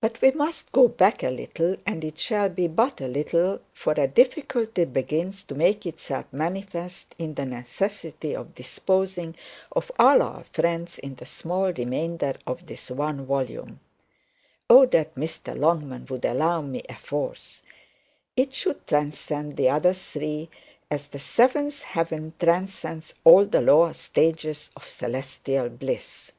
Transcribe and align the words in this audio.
But 0.00 0.22
we 0.22 0.30
must 0.30 0.72
go 0.72 0.88
back 0.88 1.22
a 1.22 1.28
little, 1.28 1.76
and 1.84 2.02
it 2.02 2.18
shall 2.18 2.48
be 2.48 2.68
but 2.68 3.02
a 3.02 3.06
little, 3.06 3.60
for 3.74 3.92
a 3.92 4.08
difficulty 4.08 4.86
begins 4.86 5.42
to 5.42 5.54
make 5.54 5.84
itself 5.84 6.24
manifest 6.32 7.14
in 7.18 7.34
the 7.34 7.44
necessity 7.44 8.34
of 8.34 8.54
disposing 8.54 9.34
of 9.72 9.92
all 9.98 10.22
our 10.22 10.44
friends 10.54 10.98
in 10.98 11.16
the 11.16 11.26
small 11.26 11.70
remainder 11.70 12.36
of 12.46 12.64
this 12.64 12.90
one 12.90 13.26
volume. 13.26 13.80
Oh, 14.70 14.86
that 14.86 15.14
Mr 15.16 15.54
Longman 15.54 16.06
would 16.08 16.24
allow 16.24 16.62
me 16.62 16.80
a 16.88 16.96
fourth! 16.96 17.60
It 18.38 18.54
should 18.54 18.86
transcend 18.86 19.58
the 19.58 19.68
other 19.68 19.92
three 19.92 20.48
as 20.90 21.08
the 21.08 21.20
seventh 21.20 21.82
heaven 21.82 22.32
transcends 22.40 23.12
all 23.22 23.44
the 23.44 23.60
lower 23.60 23.92
stages 23.92 24.70
of 24.74 24.88
celestial 24.88 25.68
bliss. 25.68 26.32